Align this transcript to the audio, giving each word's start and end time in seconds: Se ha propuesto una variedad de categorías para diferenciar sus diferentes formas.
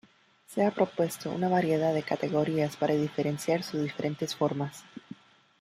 Se 0.47 0.65
ha 0.65 0.71
propuesto 0.71 1.29
una 1.31 1.47
variedad 1.47 1.93
de 1.93 2.01
categorías 2.01 2.75
para 2.75 2.95
diferenciar 2.95 3.61
sus 3.61 3.83
diferentes 3.83 4.35
formas. 4.35 4.83